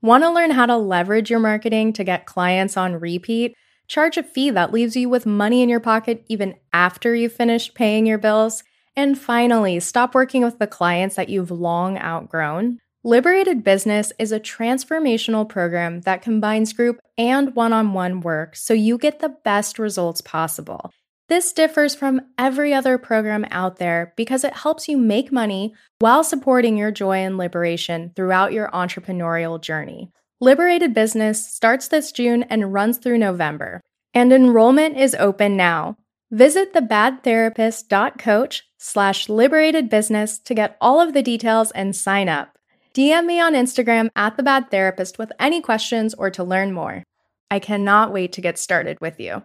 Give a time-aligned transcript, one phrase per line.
[0.00, 3.56] Want to learn how to leverage your marketing to get clients on repeat?
[3.88, 7.74] Charge a fee that leaves you with money in your pocket even after you've finished
[7.74, 8.62] paying your bills?
[8.94, 12.78] And finally, stop working with the clients that you've long outgrown.
[13.02, 18.74] Liberated Business is a transformational program that combines group and one on one work so
[18.74, 20.92] you get the best results possible.
[21.28, 26.24] This differs from every other program out there because it helps you make money while
[26.24, 30.10] supporting your joy and liberation throughout your entrepreneurial journey.
[30.40, 33.82] Liberated Business starts this June and runs through November,
[34.14, 35.98] and enrollment is open now.
[36.30, 42.56] Visit thebadtherapist.coach slash liberated business to get all of the details and sign up.
[42.94, 47.02] DM me on Instagram at the bad therapist with any questions or to learn more.
[47.50, 49.42] I cannot wait to get started with you.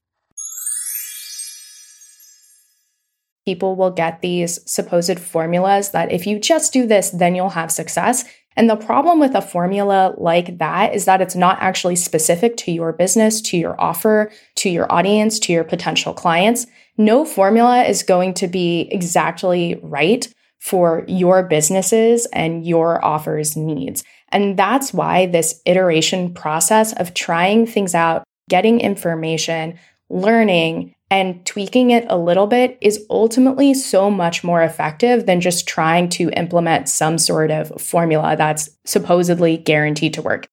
[3.45, 7.71] People will get these supposed formulas that if you just do this, then you'll have
[7.71, 8.25] success.
[8.55, 12.71] And the problem with a formula like that is that it's not actually specific to
[12.71, 16.67] your business, to your offer, to your audience, to your potential clients.
[16.97, 24.03] No formula is going to be exactly right for your businesses and your offers needs.
[24.29, 29.77] And that's why this iteration process of trying things out, getting information,
[30.09, 35.67] learning, and tweaking it a little bit is ultimately so much more effective than just
[35.67, 40.47] trying to implement some sort of formula that's supposedly guaranteed to work.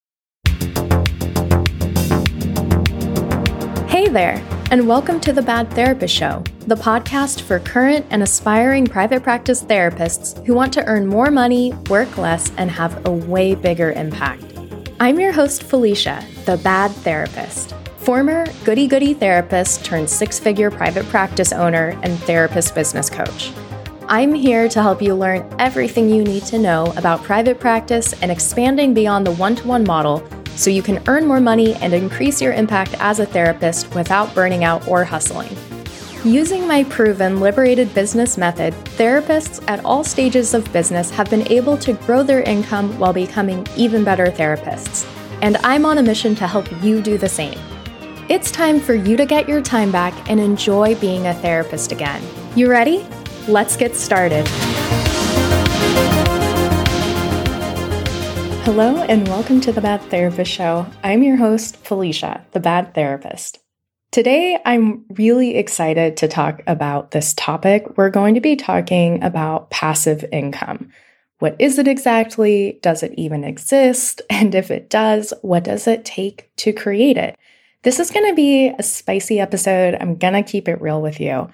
[3.88, 8.84] Hey there, and welcome to the Bad Therapist Show, the podcast for current and aspiring
[8.84, 13.54] private practice therapists who want to earn more money, work less, and have a way
[13.54, 14.44] bigger impact.
[15.00, 21.06] I'm your host, Felicia, the Bad Therapist former goody goody therapist turned six figure private
[21.06, 23.52] practice owner and therapist business coach.
[24.08, 28.30] I'm here to help you learn everything you need to know about private practice and
[28.30, 32.40] expanding beyond the one to one model so you can earn more money and increase
[32.40, 35.54] your impact as a therapist without burning out or hustling.
[36.24, 41.76] Using my proven liberated business method, therapists at all stages of business have been able
[41.78, 45.06] to grow their income while becoming even better therapists.
[45.42, 47.58] And I'm on a mission to help you do the same.
[48.30, 52.22] It's time for you to get your time back and enjoy being a therapist again.
[52.54, 53.04] You ready?
[53.48, 54.46] Let's get started.
[58.62, 60.86] Hello, and welcome to the Bad Therapist Show.
[61.02, 63.58] I'm your host, Felicia, the Bad Therapist.
[64.12, 67.96] Today, I'm really excited to talk about this topic.
[67.96, 70.92] We're going to be talking about passive income.
[71.40, 72.78] What is it exactly?
[72.80, 74.22] Does it even exist?
[74.30, 77.36] And if it does, what does it take to create it?
[77.82, 79.96] This is going to be a spicy episode.
[79.98, 81.48] I'm going to keep it real with you.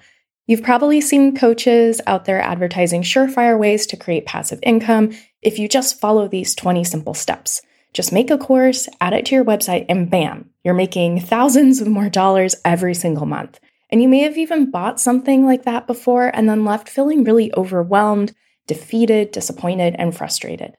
[0.45, 5.11] You've probably seen coaches out there advertising surefire ways to create passive income
[5.41, 7.61] if you just follow these 20 simple steps.
[7.93, 11.87] Just make a course, add it to your website, and bam, you're making thousands of
[11.87, 13.61] more dollars every single month.
[13.89, 17.53] And you may have even bought something like that before and then left feeling really
[17.55, 18.33] overwhelmed,
[18.67, 20.75] defeated, disappointed, and frustrated.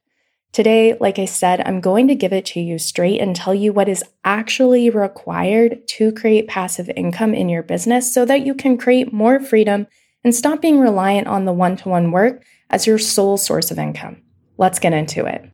[0.52, 3.72] Today, like I said, I'm going to give it to you straight and tell you
[3.72, 8.78] what is actually required to create passive income in your business so that you can
[8.78, 9.86] create more freedom
[10.24, 13.78] and stop being reliant on the one to one work as your sole source of
[13.78, 14.22] income.
[14.56, 15.50] Let's get into it.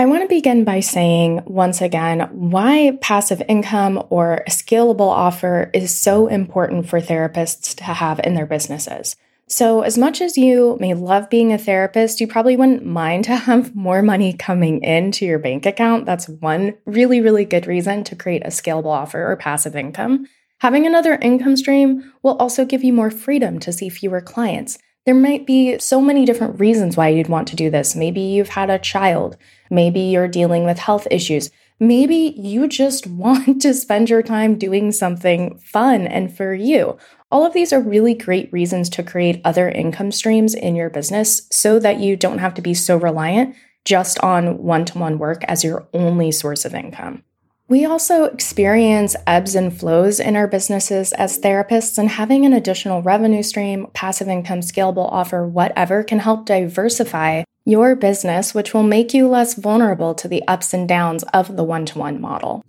[0.00, 5.70] I want to begin by saying once again why passive income or a scalable offer
[5.74, 9.16] is so important for therapists to have in their businesses.
[9.50, 13.34] So, as much as you may love being a therapist, you probably wouldn't mind to
[13.34, 16.04] have more money coming into your bank account.
[16.04, 20.26] That's one really, really good reason to create a scalable offer or passive income.
[20.60, 24.76] Having another income stream will also give you more freedom to see fewer clients.
[25.06, 27.96] There might be so many different reasons why you'd want to do this.
[27.96, 29.38] Maybe you've had a child,
[29.70, 31.50] maybe you're dealing with health issues.
[31.80, 36.98] Maybe you just want to spend your time doing something fun and for you.
[37.30, 41.46] All of these are really great reasons to create other income streams in your business
[41.50, 45.44] so that you don't have to be so reliant just on one to one work
[45.44, 47.22] as your only source of income.
[47.68, 53.02] We also experience ebbs and flows in our businesses as therapists, and having an additional
[53.02, 59.12] revenue stream, passive income, scalable offer, whatever, can help diversify your business, which will make
[59.12, 62.64] you less vulnerable to the ups and downs of the one to one model.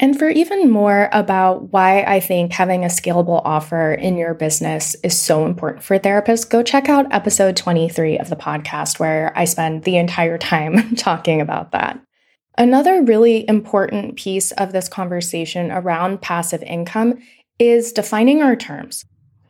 [0.00, 4.96] And for even more about why I think having a scalable offer in your business
[5.04, 9.44] is so important for therapists, go check out episode 23 of the podcast, where I
[9.44, 12.00] spend the entire time talking about that.
[12.58, 17.18] Another really important piece of this conversation around passive income
[17.58, 19.04] is defining our terms.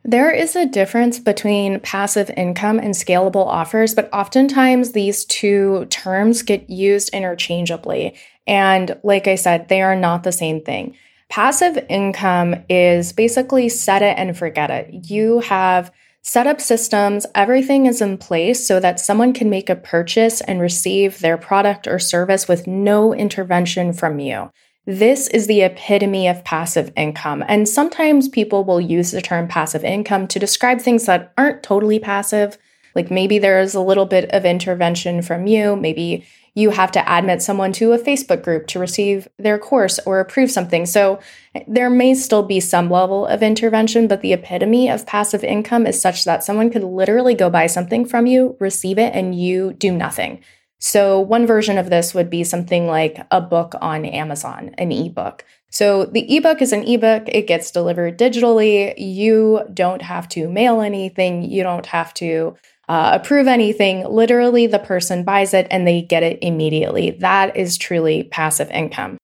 [0.07, 6.43] There is a difference between passive income and scalable offers, but oftentimes these two terms
[6.43, 8.13] get used interchangeably.
[8.45, 10.95] And like I said, they are not the same thing.
[11.27, 15.09] Passive income is basically set it and forget it.
[15.09, 15.91] You have
[16.21, 20.61] set up systems, everything is in place so that someone can make a purchase and
[20.61, 24.51] receive their product or service with no intervention from you.
[24.87, 27.43] This is the epitome of passive income.
[27.47, 31.97] And sometimes people will use the term passive income to describe things that aren't totally
[31.97, 32.59] passive.
[32.93, 35.75] Like maybe there's a little bit of intervention from you.
[35.75, 40.19] Maybe you have to admit someone to a Facebook group to receive their course or
[40.19, 40.85] approve something.
[40.85, 41.19] So
[41.67, 45.99] there may still be some level of intervention, but the epitome of passive income is
[45.99, 49.91] such that someone could literally go buy something from you, receive it, and you do
[49.91, 50.41] nothing.
[50.85, 55.43] So, one version of this would be something like a book on Amazon, an ebook.
[55.71, 58.93] So, the ebook is an ebook, it gets delivered digitally.
[58.95, 62.55] You don't have to mail anything, you don't have to
[62.87, 64.07] uh, approve anything.
[64.07, 67.17] Literally, the person buys it and they get it immediately.
[67.19, 69.17] That is truly passive income.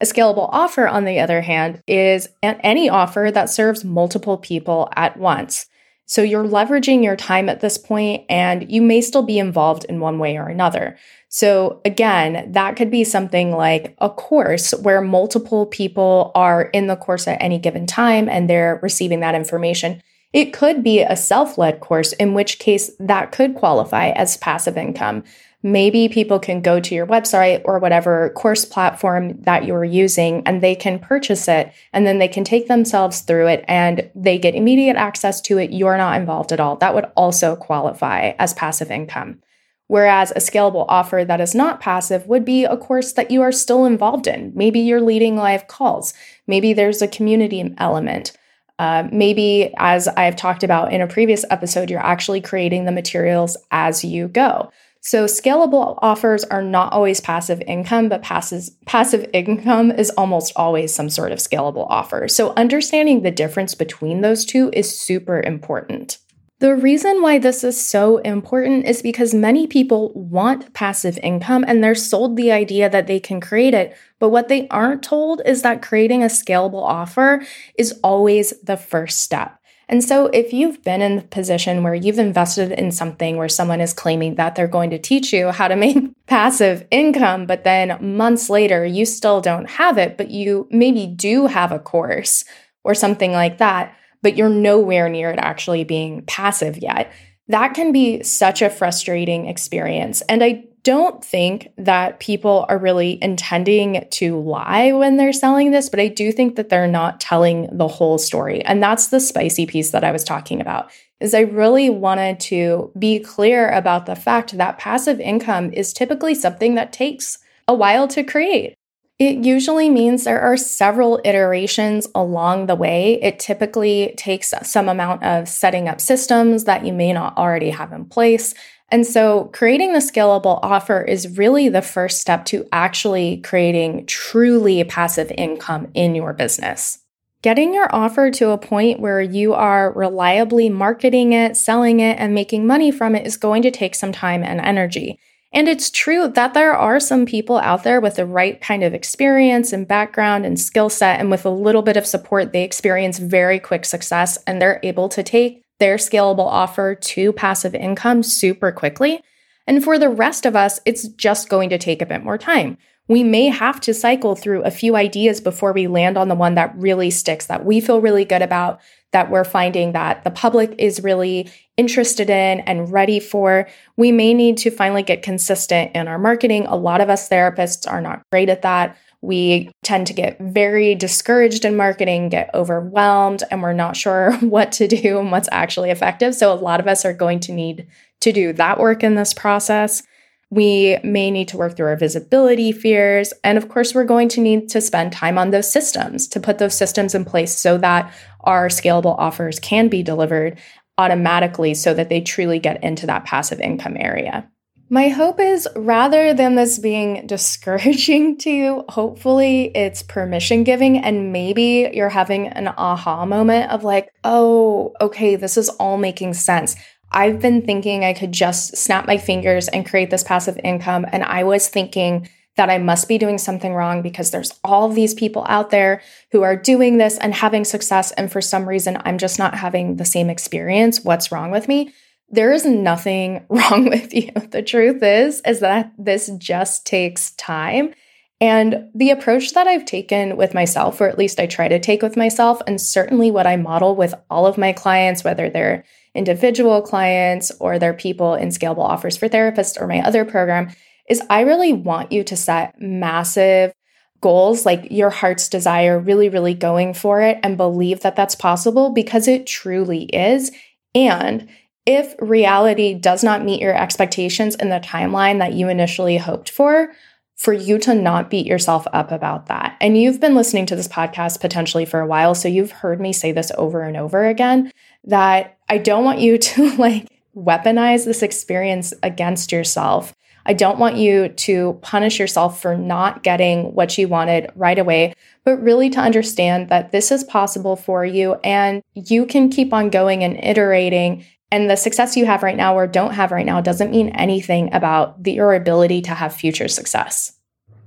[0.00, 5.16] A scalable offer, on the other hand, is any offer that serves multiple people at
[5.16, 5.66] once.
[6.06, 10.00] So you're leveraging your time at this point and you may still be involved in
[10.00, 10.96] one way or another.
[11.28, 16.96] So again, that could be something like a course where multiple people are in the
[16.96, 20.00] course at any given time and they're receiving that information.
[20.32, 24.76] It could be a self led course, in which case that could qualify as passive
[24.76, 25.24] income
[25.66, 30.62] maybe people can go to your website or whatever course platform that you're using and
[30.62, 34.54] they can purchase it and then they can take themselves through it and they get
[34.54, 35.72] immediate access to it.
[35.72, 36.76] You're not involved at all.
[36.76, 39.42] That would also qualify as passive income.
[39.88, 43.52] Whereas a scalable offer that is not passive would be a course that you are
[43.52, 44.52] still involved in.
[44.54, 46.14] Maybe you're leading live calls.
[46.46, 48.36] Maybe there's a community element.
[48.78, 53.56] Uh, maybe, as I've talked about in a previous episode, you're actually creating the materials
[53.70, 54.70] as you go.
[55.06, 60.92] So scalable offers are not always passive income, but passive, passive income is almost always
[60.92, 62.26] some sort of scalable offer.
[62.26, 66.18] So understanding the difference between those two is super important.
[66.58, 71.84] The reason why this is so important is because many people want passive income and
[71.84, 73.96] they're sold the idea that they can create it.
[74.18, 77.44] But what they aren't told is that creating a scalable offer
[77.78, 79.56] is always the first step.
[79.88, 83.80] And so, if you've been in the position where you've invested in something where someone
[83.80, 85.96] is claiming that they're going to teach you how to make
[86.26, 91.46] passive income, but then months later you still don't have it, but you maybe do
[91.46, 92.44] have a course
[92.82, 97.12] or something like that, but you're nowhere near it actually being passive yet,
[97.48, 100.20] that can be such a frustrating experience.
[100.22, 105.88] And I don't think that people are really intending to lie when they're selling this,
[105.88, 108.64] but I do think that they're not telling the whole story.
[108.64, 110.92] And that's the spicy piece that I was talking about.
[111.18, 116.36] Is I really wanted to be clear about the fact that passive income is typically
[116.36, 118.76] something that takes a while to create.
[119.18, 123.20] It usually means there are several iterations along the way.
[123.22, 127.92] It typically takes some amount of setting up systems that you may not already have
[127.92, 128.54] in place.
[128.88, 134.84] And so creating the scalable offer is really the first step to actually creating truly
[134.84, 136.98] passive income in your business.
[137.42, 142.34] Getting your offer to a point where you are reliably marketing it, selling it, and
[142.34, 145.18] making money from it is going to take some time and energy.
[145.52, 148.94] And it's true that there are some people out there with the right kind of
[148.94, 153.18] experience and background and skill set, and with a little bit of support, they experience
[153.18, 158.72] very quick success and they're able to take their scalable offer to passive income super
[158.72, 159.22] quickly.
[159.66, 162.78] And for the rest of us, it's just going to take a bit more time.
[163.08, 166.54] We may have to cycle through a few ideas before we land on the one
[166.54, 168.80] that really sticks, that we feel really good about,
[169.12, 173.68] that we're finding that the public is really interested in and ready for.
[173.96, 176.66] We may need to finally get consistent in our marketing.
[176.66, 178.96] A lot of us therapists are not great at that.
[179.26, 184.70] We tend to get very discouraged in marketing, get overwhelmed, and we're not sure what
[184.72, 186.36] to do and what's actually effective.
[186.36, 187.88] So, a lot of us are going to need
[188.20, 190.04] to do that work in this process.
[190.50, 193.32] We may need to work through our visibility fears.
[193.42, 196.58] And of course, we're going to need to spend time on those systems to put
[196.58, 198.14] those systems in place so that
[198.44, 200.56] our scalable offers can be delivered
[200.98, 204.48] automatically so that they truly get into that passive income area.
[204.88, 211.32] My hope is rather than this being discouraging to you, hopefully it's permission giving and
[211.32, 216.76] maybe you're having an aha moment of like, oh, okay, this is all making sense.
[217.10, 221.04] I've been thinking I could just snap my fingers and create this passive income.
[221.10, 225.14] And I was thinking that I must be doing something wrong because there's all these
[225.14, 226.00] people out there
[226.32, 228.12] who are doing this and having success.
[228.12, 231.04] And for some reason, I'm just not having the same experience.
[231.04, 231.92] What's wrong with me?
[232.28, 234.32] There is nothing wrong with you.
[234.32, 237.94] The truth is, is that this just takes time.
[238.38, 242.02] And the approach that I've taken with myself, or at least I try to take
[242.02, 246.82] with myself, and certainly what I model with all of my clients, whether they're individual
[246.82, 250.70] clients or they're people in scalable offers for therapists or my other program,
[251.08, 253.72] is I really want you to set massive
[254.20, 258.90] goals, like your heart's desire, really, really going for it and believe that that's possible
[258.90, 260.50] because it truly is.
[260.94, 261.48] And
[261.86, 266.92] if reality does not meet your expectations in the timeline that you initially hoped for,
[267.36, 269.76] for you to not beat yourself up about that.
[269.80, 273.12] And you've been listening to this podcast potentially for a while, so you've heard me
[273.12, 274.72] say this over and over again
[275.04, 280.14] that I don't want you to like weaponize this experience against yourself
[280.48, 285.12] I don't want you to punish yourself for not getting what you wanted right away,
[285.44, 289.90] but really to understand that this is possible for you and you can keep on
[289.90, 291.24] going and iterating.
[291.56, 294.74] And the success you have right now or don't have right now doesn't mean anything
[294.74, 297.32] about the, your ability to have future success.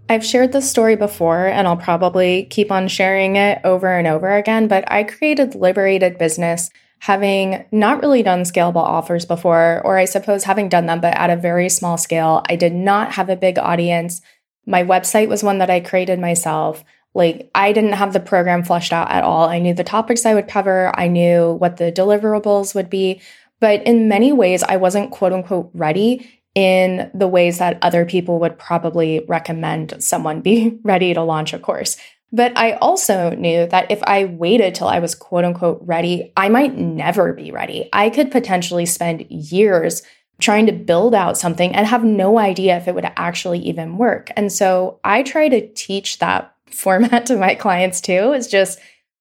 [0.09, 4.35] I've shared this story before and I'll probably keep on sharing it over and over
[4.35, 6.71] again, but I created Liberated Business
[7.01, 11.29] having not really done scalable offers before, or I suppose having done them, but at
[11.29, 12.41] a very small scale.
[12.49, 14.19] I did not have a big audience.
[14.65, 16.83] My website was one that I created myself.
[17.13, 19.47] Like, I didn't have the program fleshed out at all.
[19.47, 23.21] I knew the topics I would cover, I knew what the deliverables would be.
[23.59, 28.39] But in many ways, I wasn't quote unquote ready in the ways that other people
[28.39, 31.97] would probably recommend someone be ready to launch a course.
[32.31, 36.49] But I also knew that if I waited till I was quote unquote ready, I
[36.49, 37.89] might never be ready.
[37.91, 40.03] I could potentially spend years
[40.39, 44.31] trying to build out something and have no idea if it would actually even work.
[44.37, 48.79] And so I try to teach that format to my clients too is just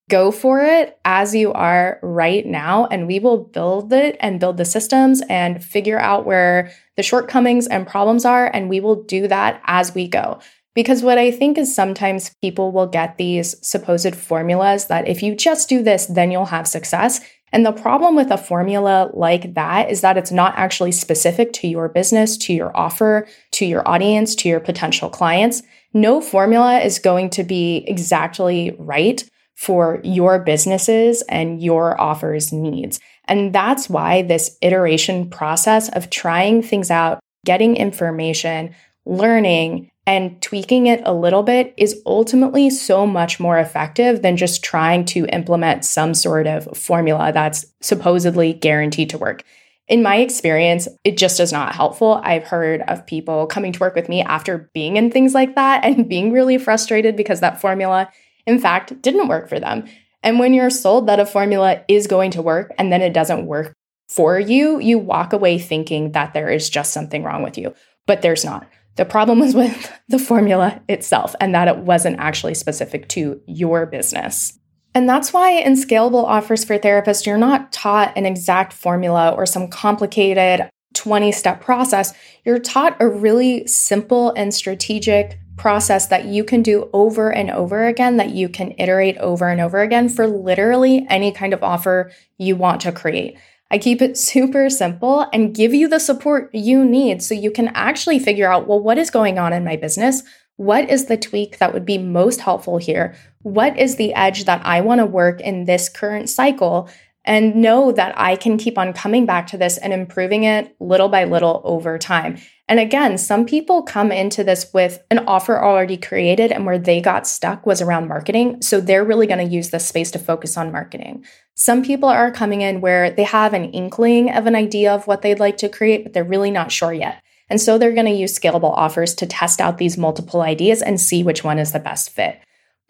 [0.09, 4.57] go for it as you are right now and we will build it and build
[4.57, 9.27] the systems and figure out where the shortcomings and problems are and we will do
[9.27, 10.39] that as we go
[10.75, 15.35] because what I think is sometimes people will get these supposed formulas that if you
[15.35, 17.19] just do this, then you'll have success.
[17.51, 21.67] And the problem with a formula like that is that it's not actually specific to
[21.67, 25.63] your business, to your offer, to your audience, to your potential clients.
[25.93, 29.27] No formula is going to be exactly right
[29.59, 32.97] for your businesses and your offers needs.
[33.25, 38.73] And that's why this iteration process of trying things out, getting information,
[39.05, 44.63] learning, and tweaking it a little bit is ultimately so much more effective than just
[44.63, 49.43] trying to implement some sort of formula that's supposedly guaranteed to work.
[49.89, 52.21] In my experience, it just is not helpful.
[52.23, 55.83] I've heard of people coming to work with me after being in things like that
[55.83, 58.09] and being really frustrated because that formula,
[58.49, 59.85] in fact, didn't work for them.
[60.23, 63.45] And when you're sold that a formula is going to work and then it doesn't
[63.45, 63.73] work
[64.09, 67.73] for you, you walk away thinking that there is just something wrong with you,
[68.07, 68.67] but there's not.
[68.95, 73.85] The problem was with the formula itself and that it wasn't actually specific to your
[73.85, 74.57] business.
[74.95, 79.45] And that's why in scalable offers for therapists, you're not taught an exact formula or
[79.45, 82.13] some complicated 20 step process.
[82.43, 87.85] You're taught a really simple and strategic process that you can do over and over
[87.85, 92.11] again, that you can iterate over and over again for literally any kind of offer
[92.37, 93.37] you want to create.
[93.69, 97.67] I keep it super simple and give you the support you need so you can
[97.69, 100.23] actually figure out well, what is going on in my business?
[100.55, 103.15] What is the tweak that would be most helpful here?
[103.43, 106.89] What is the edge that I want to work in this current cycle?
[107.29, 111.09] And know that I can keep on coming back to this and improving it little
[111.09, 112.39] by little over time.
[112.67, 116.99] And again, some people come into this with an offer already created, and where they
[116.99, 118.63] got stuck was around marketing.
[118.63, 121.23] So they're really going to use this space to focus on marketing.
[121.53, 125.21] Some people are coming in where they have an inkling of an idea of what
[125.21, 127.21] they'd like to create, but they're really not sure yet.
[127.47, 130.99] And so they're going to use scalable offers to test out these multiple ideas and
[130.99, 132.39] see which one is the best fit.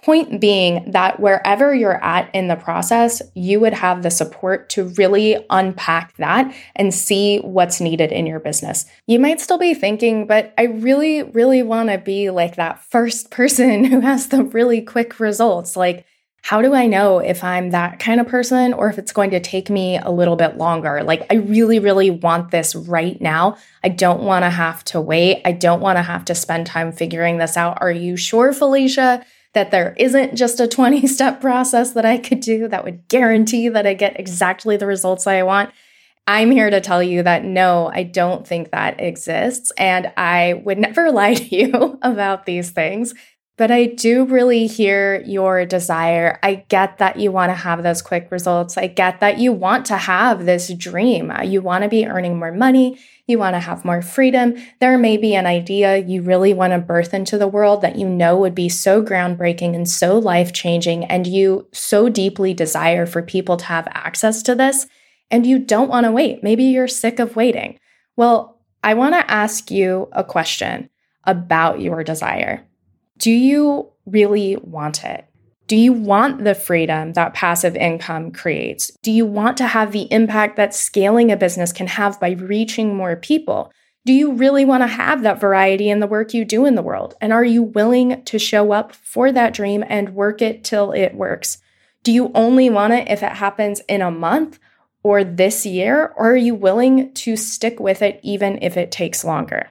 [0.02, 4.86] Point being that wherever you're at in the process, you would have the support to
[4.98, 8.86] really unpack that and see what's needed in your business.
[9.08, 13.30] You might still be thinking, but I really, really want to be like that first
[13.32, 15.76] person who has the really quick results.
[15.76, 16.06] Like,
[16.42, 19.40] how do I know if I'm that kind of person or if it's going to
[19.40, 21.04] take me a little bit longer?
[21.04, 23.58] Like, I really, really want this right now.
[23.84, 25.42] I don't want to have to wait.
[25.44, 27.80] I don't want to have to spend time figuring this out.
[27.82, 29.26] Are you sure, Felicia?
[29.54, 33.70] That there isn't just a 20 step process that I could do that would guarantee
[33.70, 35.72] that I get exactly the results I want.
[36.28, 39.72] I'm here to tell you that no, I don't think that exists.
[39.78, 43.14] And I would never lie to you about these things.
[43.60, 46.40] But I do really hear your desire.
[46.42, 48.78] I get that you want to have those quick results.
[48.78, 51.30] I get that you want to have this dream.
[51.30, 52.98] Uh, you want to be earning more money.
[53.28, 54.56] You want to have more freedom.
[54.80, 58.08] There may be an idea you really want to birth into the world that you
[58.08, 63.22] know would be so groundbreaking and so life changing, and you so deeply desire for
[63.22, 64.88] people to have access to this
[65.30, 66.42] and you don't want to wait.
[66.44, 67.78] Maybe you're sick of waiting.
[68.16, 70.90] Well, I want to ask you a question
[71.26, 72.66] about your desire.
[73.20, 75.26] Do you really want it?
[75.68, 78.92] Do you want the freedom that passive income creates?
[79.04, 82.96] Do you want to have the impact that scaling a business can have by reaching
[82.96, 83.72] more people?
[84.06, 86.82] Do you really want to have that variety in the work you do in the
[86.82, 87.14] world?
[87.22, 91.14] And are you willing to show up for that dream and work it till it
[91.14, 91.60] works?
[92.04, 94.58] Do you only want it if it happens in a month?
[95.04, 99.24] or this year, or are you willing to stick with it even if it takes
[99.24, 99.70] longer?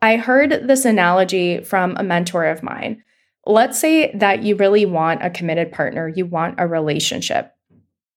[0.00, 3.02] I heard this analogy from a mentor of mine.
[3.46, 7.52] Let's say that you really want a committed partner, you want a relationship.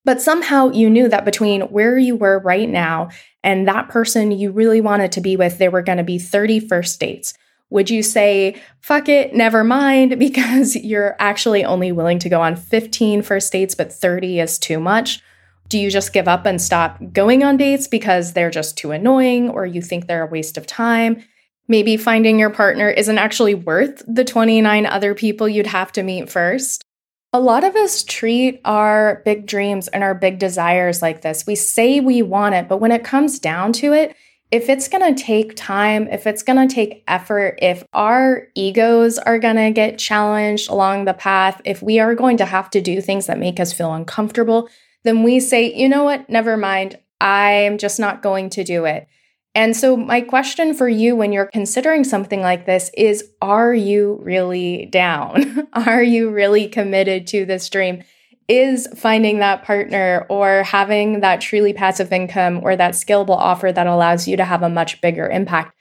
[0.04, 3.10] But somehow you knew that between where you were right now
[3.42, 6.60] and that person you really wanted to be with, there were going to be 30
[6.60, 7.34] first dates.
[7.70, 12.56] Would you say, fuck it, never mind, because you're actually only willing to go on
[12.56, 15.20] 15 first dates, but 30 is too much?
[15.68, 19.48] Do you just give up and stop going on dates because they're just too annoying
[19.48, 21.24] or you think they're a waste of time?
[21.68, 26.28] Maybe finding your partner isn't actually worth the 29 other people you'd have to meet
[26.28, 26.84] first.
[27.32, 31.46] A lot of us treat our big dreams and our big desires like this.
[31.46, 34.14] We say we want it, but when it comes down to it,
[34.50, 39.16] if it's going to take time, if it's going to take effort, if our egos
[39.16, 42.82] are going to get challenged along the path, if we are going to have to
[42.82, 44.68] do things that make us feel uncomfortable,
[45.04, 49.08] then we say, you know what, never mind, I'm just not going to do it.
[49.54, 54.18] And so, my question for you when you're considering something like this is Are you
[54.22, 55.68] really down?
[55.74, 58.02] are you really committed to this dream?
[58.48, 63.86] Is finding that partner or having that truly passive income or that scalable offer that
[63.86, 65.74] allows you to have a much bigger impact?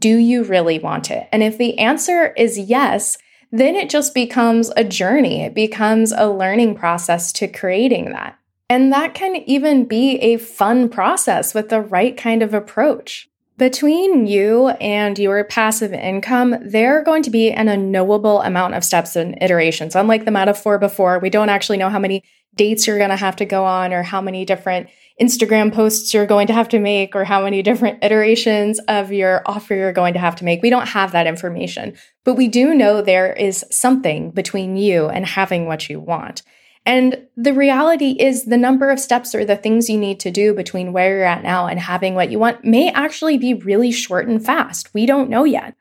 [0.00, 1.28] Do you really want it?
[1.32, 3.18] And if the answer is yes,
[3.50, 5.42] then it just becomes a journey.
[5.42, 8.38] It becomes a learning process to creating that.
[8.70, 13.28] And that can even be a fun process with the right kind of approach.
[13.56, 18.84] Between you and your passive income, there are going to be an unknowable amount of
[18.84, 19.96] steps and iterations.
[19.96, 22.22] Unlike the metaphor before, we don't actually know how many
[22.54, 24.88] dates you're going to have to go on or how many different
[25.20, 29.42] Instagram posts you're going to have to make or how many different iterations of your
[29.46, 30.62] offer you're going to have to make.
[30.62, 35.26] We don't have that information, but we do know there is something between you and
[35.26, 36.42] having what you want.
[36.88, 40.54] And the reality is, the number of steps or the things you need to do
[40.54, 44.26] between where you're at now and having what you want may actually be really short
[44.26, 44.94] and fast.
[44.94, 45.74] We don't know yet.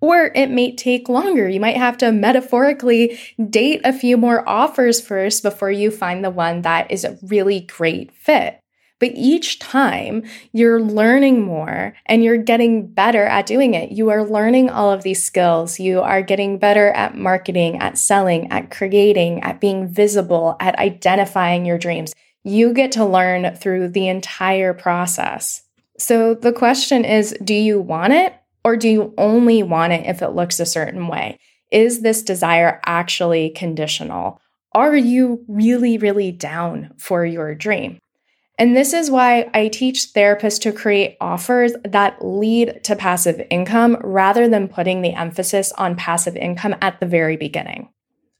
[0.00, 1.50] Or it may take longer.
[1.50, 3.18] You might have to metaphorically
[3.50, 7.60] date a few more offers first before you find the one that is a really
[7.60, 8.58] great fit.
[9.00, 13.90] But each time you're learning more and you're getting better at doing it.
[13.90, 15.80] You are learning all of these skills.
[15.80, 21.66] You are getting better at marketing, at selling, at creating, at being visible, at identifying
[21.66, 22.14] your dreams.
[22.44, 25.62] You get to learn through the entire process.
[25.98, 30.22] So the question is do you want it or do you only want it if
[30.22, 31.38] it looks a certain way?
[31.70, 34.40] Is this desire actually conditional?
[34.72, 37.98] Are you really, really down for your dream?
[38.58, 43.96] And this is why I teach therapists to create offers that lead to passive income
[44.00, 47.88] rather than putting the emphasis on passive income at the very beginning.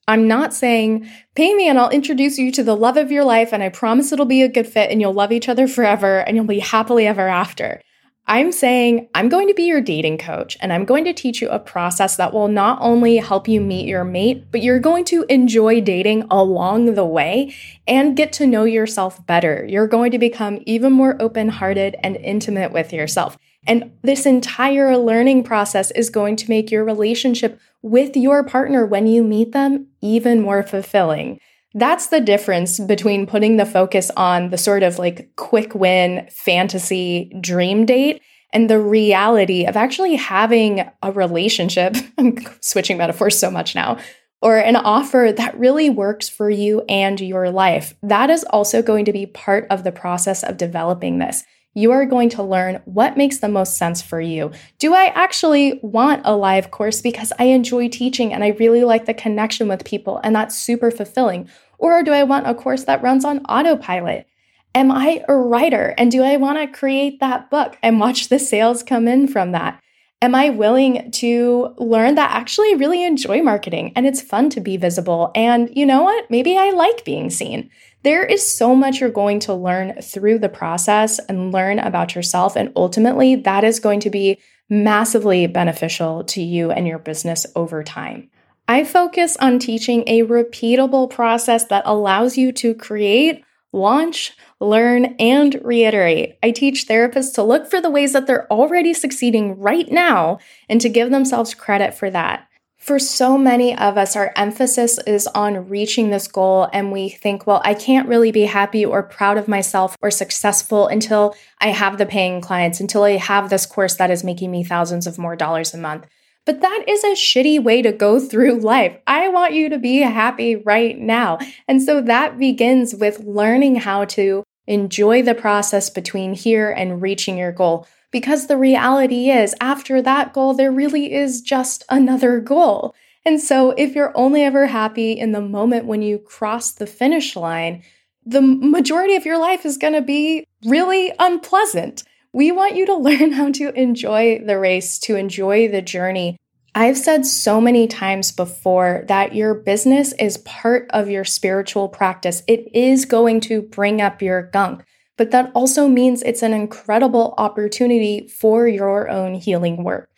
[0.07, 3.53] I'm not saying, pay me and I'll introduce you to the love of your life
[3.53, 6.37] and I promise it'll be a good fit and you'll love each other forever and
[6.37, 7.81] you'll be happily ever after.
[8.27, 11.51] I'm saying I'm going to be your dating coach and I'm going to teach you
[11.51, 15.27] a process that will not only help you meet your mate, but you're going to
[15.29, 17.55] enjoy dating along the way
[17.87, 19.67] and get to know yourself better.
[19.69, 23.37] You're going to become even more open hearted and intimate with yourself.
[23.67, 29.07] And this entire learning process is going to make your relationship with your partner when
[29.07, 31.41] you meet them even more fulfilling.
[31.75, 37.33] That's the difference between putting the focus on the sort of like quick win fantasy
[37.41, 41.97] dream date and the reality of actually having a relationship.
[42.19, 43.99] I'm switching metaphors so much now.
[44.41, 47.95] Or an offer that really works for you and your life.
[48.03, 51.45] That is also going to be part of the process of developing this.
[51.75, 54.53] You are going to learn what makes the most sense for you.
[54.79, 59.07] Do I actually want a live course because I enjoy teaching and I really like
[59.07, 61.49] the connection with people and that's super fulfilling?
[61.79, 64.27] Or do I want a course that runs on autopilot?
[64.75, 65.95] Am I a writer?
[65.99, 69.53] And do I want to create that book and watch the sales come in from
[69.53, 69.81] that?
[70.23, 74.61] Am I willing to learn that I actually really enjoy marketing and it's fun to
[74.61, 75.31] be visible?
[75.35, 76.31] And you know what?
[76.31, 77.69] Maybe I like being seen.
[78.05, 82.55] There is so much you're going to learn through the process and learn about yourself.
[82.55, 84.39] And ultimately, that is going to be
[84.69, 88.29] massively beneficial to you and your business over time.
[88.69, 95.59] I focus on teaching a repeatable process that allows you to create, launch, learn, and
[95.65, 96.37] reiterate.
[96.43, 100.79] I teach therapists to look for the ways that they're already succeeding right now and
[100.83, 102.49] to give themselves credit for that.
[102.85, 107.47] For so many of us, our emphasis is on reaching this goal, and we think,
[107.47, 111.97] well, I can't really be happy or proud of myself or successful until I have
[111.97, 115.35] the paying clients, until I have this course that is making me thousands of more
[115.35, 116.07] dollars a month.
[116.45, 118.99] But that is a shitty way to go through life.
[119.07, 121.39] I want you to be happy right now.
[121.67, 127.39] And so that begins with learning how to enjoy the process between here and reaching
[127.39, 127.87] your goal.
[128.15, 132.95] Because the reality is, after that goal, there really is just another goal.
[133.25, 137.35] And so, if you're only ever happy in the moment when you cross the finish
[137.35, 137.83] line,
[138.25, 142.05] the majority of your life is going to be really unpleasant.
[142.33, 146.39] We want you to learn how to enjoy the race, to enjoy the journey.
[146.73, 152.45] I've said so many times before that your business is part of your spiritual practice.
[152.47, 154.85] It is going to bring up your gunk,
[155.17, 160.11] but that also means it's an incredible opportunity for your own healing work.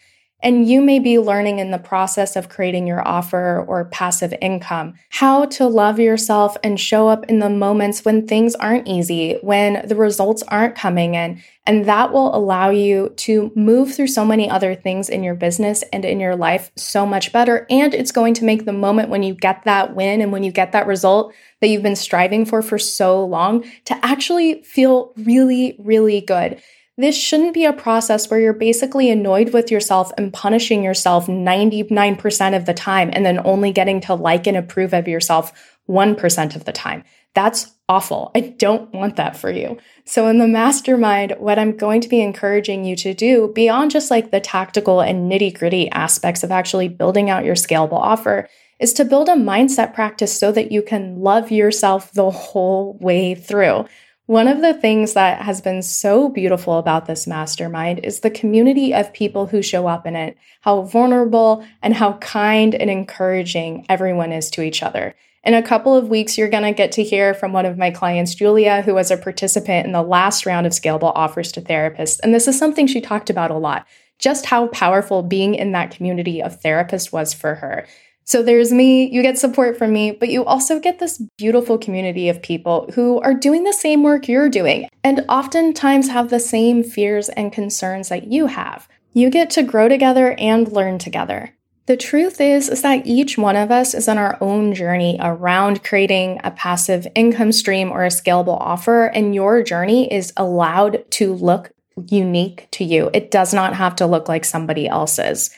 [0.42, 4.94] And you may be learning in the process of creating your offer or passive income
[5.09, 9.87] how to love yourself and show up in the moments when things aren't easy, when
[9.88, 11.42] the results aren't coming in.
[11.66, 15.83] And that will allow you to move through so many other things in your business
[15.92, 17.66] and in your life so much better.
[17.70, 20.53] And it's going to make the moment when you get that win and when you
[20.53, 25.77] get that result that you've been striving for for so long to actually feel really,
[25.79, 26.61] really good.
[26.98, 32.56] This shouldn't be a process where you're basically annoyed with yourself and punishing yourself 99%
[32.56, 35.52] of the time and then only getting to like and approve of yourself
[35.90, 37.04] 1% of the time.
[37.35, 38.30] That's awful.
[38.35, 39.76] I don't want that for you.
[40.06, 44.11] So, in the mastermind, what I'm going to be encouraging you to do beyond just
[44.11, 48.48] like the tactical and nitty gritty aspects of actually building out your scalable offer
[48.80, 53.35] is to build a mindset practice so that you can love yourself the whole way
[53.35, 53.85] through.
[54.26, 58.92] One of the things that has been so beautiful about this mastermind is the community
[58.92, 64.32] of people who show up in it, how vulnerable and how kind and encouraging everyone
[64.32, 65.14] is to each other.
[65.44, 67.92] In a couple of weeks, you're going to get to hear from one of my
[67.92, 72.18] clients, Julia, who was a participant in the last round of Scalable Offers to Therapists.
[72.20, 73.86] And this is something she talked about a lot
[74.18, 77.86] just how powerful being in that community of therapists was for her.
[78.26, 82.28] So there's me, you get support from me, but you also get this beautiful community
[82.28, 86.82] of people who are doing the same work you're doing and oftentimes have the same
[86.82, 88.88] fears and concerns that you have.
[89.12, 91.54] You get to grow together and learn together.
[91.86, 95.84] The truth is, is that each one of us is on our own journey around
[95.84, 101.32] creating a passive income stream or a scalable offer, and your journey is allowed to
[101.32, 101.70] look
[102.08, 103.08] unique to you.
[103.14, 105.50] It does not have to look like somebody else's.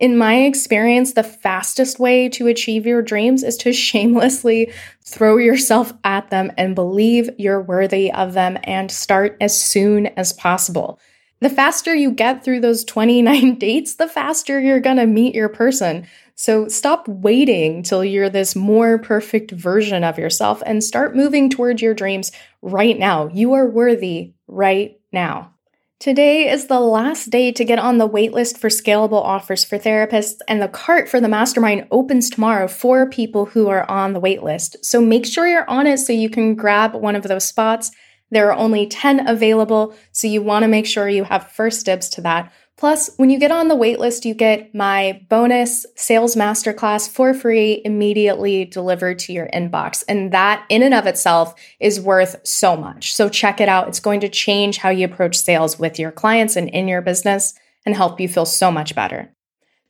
[0.00, 4.72] In my experience, the fastest way to achieve your dreams is to shamelessly
[5.04, 10.32] throw yourself at them and believe you're worthy of them and start as soon as
[10.32, 11.00] possible.
[11.40, 16.06] The faster you get through those 29 dates, the faster you're gonna meet your person.
[16.34, 21.82] So stop waiting till you're this more perfect version of yourself and start moving towards
[21.82, 22.30] your dreams
[22.62, 23.28] right now.
[23.28, 25.54] You are worthy right now.
[26.00, 30.38] Today is the last day to get on the waitlist for scalable offers for therapists,
[30.46, 34.76] and the cart for the mastermind opens tomorrow for people who are on the waitlist.
[34.82, 37.90] So make sure you're on it so you can grab one of those spots.
[38.30, 42.08] There are only 10 available, so you want to make sure you have first dibs
[42.10, 42.52] to that.
[42.78, 47.82] Plus, when you get on the waitlist, you get my bonus sales masterclass for free
[47.84, 50.04] immediately delivered to your inbox.
[50.08, 53.12] And that, in and of itself, is worth so much.
[53.12, 53.88] So, check it out.
[53.88, 57.52] It's going to change how you approach sales with your clients and in your business
[57.84, 59.34] and help you feel so much better.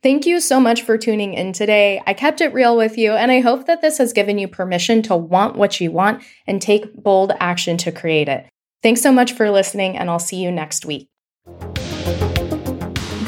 [0.02, 2.00] Thank you so much for tuning in today.
[2.06, 5.02] I kept it real with you, and I hope that this has given you permission
[5.02, 8.48] to want what you want and take bold action to create it.
[8.82, 11.08] Thanks so much for listening, and I'll see you next week.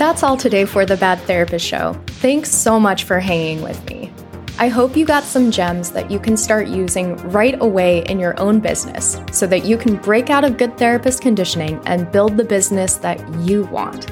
[0.00, 1.92] That's all today for the Bad Therapist Show.
[2.06, 4.10] Thanks so much for hanging with me.
[4.58, 8.34] I hope you got some gems that you can start using right away in your
[8.40, 12.44] own business so that you can break out of good therapist conditioning and build the
[12.44, 14.10] business that you want.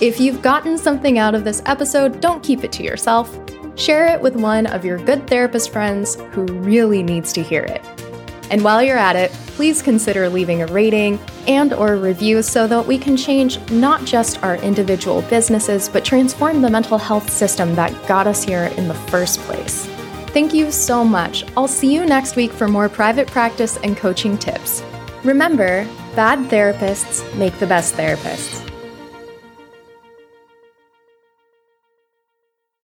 [0.00, 3.38] If you've gotten something out of this episode, don't keep it to yourself.
[3.76, 7.84] Share it with one of your good therapist friends who really needs to hear it.
[8.50, 12.86] And while you're at it, please consider leaving a rating and or review so that
[12.86, 17.94] we can change not just our individual businesses, but transform the mental health system that
[18.06, 19.86] got us here in the first place.
[20.32, 21.44] Thank you so much.
[21.56, 24.82] I'll see you next week for more private practice and coaching tips.
[25.24, 25.84] Remember,
[26.14, 28.69] bad therapists make the best therapists.